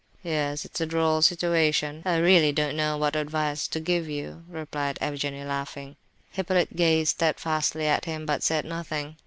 [0.23, 4.97] "Yes, it's a droll situation; I really don't know what advice to give you," replied
[4.99, 5.95] Evgenie, laughing.
[6.31, 9.17] Hippolyte gazed steadfastly at him, but said nothing.